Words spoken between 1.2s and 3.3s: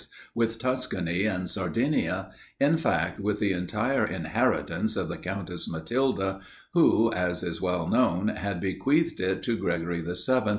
and Sardinia, in fact,